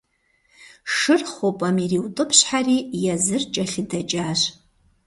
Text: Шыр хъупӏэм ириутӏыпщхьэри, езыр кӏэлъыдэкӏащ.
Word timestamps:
Шыр 0.95 1.21
хъупӏэм 1.33 1.75
ириутӏыпщхьэри, 1.83 2.77
езыр 3.13 3.43
кӏэлъыдэкӏащ. 3.53 4.41